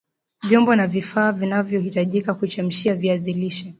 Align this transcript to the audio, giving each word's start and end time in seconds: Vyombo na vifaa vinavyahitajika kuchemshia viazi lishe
Vyombo 0.43 0.75
na 0.75 0.87
vifaa 0.87 1.31
vinavyahitajika 1.31 2.33
kuchemshia 2.33 2.95
viazi 2.95 3.33
lishe 3.33 3.69